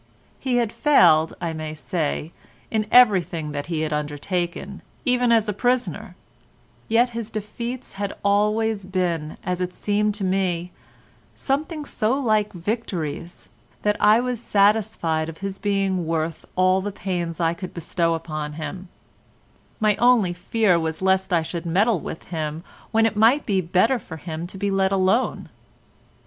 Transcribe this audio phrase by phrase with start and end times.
[0.39, 2.31] He had failed, I may say,
[2.71, 6.15] in everything that he had undertaken, even as a prisoner;
[6.87, 8.83] yet his defeats had been always,
[9.43, 10.71] as it seemed to me,
[11.35, 13.47] something so like victories,
[13.83, 18.53] that I was satisfied of his being worth all the pains I could bestow upon
[18.53, 18.89] him;
[19.79, 23.99] my only fear was lest I should meddle with him when it might be better
[23.99, 25.49] for him to be let alone.